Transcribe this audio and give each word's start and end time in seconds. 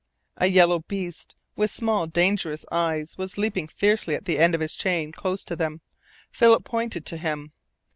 A 0.37 0.47
yellow 0.47 0.79
beast, 0.79 1.35
with 1.55 1.69
small, 1.69 2.07
dangerous 2.07 2.65
eyes, 2.71 3.19
was 3.19 3.37
leaping 3.37 3.67
fiercely 3.67 4.15
at 4.15 4.25
the 4.25 4.39
end 4.39 4.55
of 4.55 4.61
his 4.61 4.73
chain 4.73 5.11
close 5.11 5.43
to 5.43 5.55
them. 5.55 5.79
Philip 6.31 6.63
pointed 6.65 7.05
to 7.05 7.17
him. 7.17 7.53